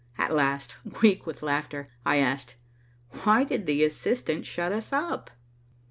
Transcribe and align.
At 0.17 0.33
last, 0.33 0.77
weak 1.03 1.27
with 1.27 1.43
laughter, 1.43 1.87
I 2.07 2.17
asked, 2.17 2.55
"Why 3.21 3.43
did 3.43 3.67
the 3.67 3.83
assistant 3.83 4.47
shut 4.47 4.71
us 4.71 4.91
up?" 4.91 5.29